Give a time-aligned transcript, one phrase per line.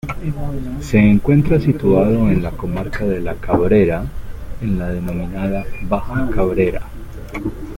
[0.79, 4.03] Se encuentra situado en la Comarca de La Cabrera,
[4.59, 6.81] en la denominada Baja Cabrera.